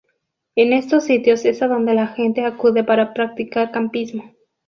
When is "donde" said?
1.67-1.93